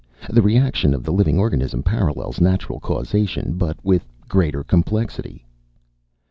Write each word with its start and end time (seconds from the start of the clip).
The 0.31 0.41
reaction 0.41 0.95
of 0.95 1.03
the 1.03 1.11
living 1.13 1.37
organism 1.37 1.83
parallels 1.83 2.41
natural 2.41 2.79
causation, 2.79 3.53
but 3.55 3.77
with 3.85 4.03
greater 4.27 4.63
complexity." 4.63 5.45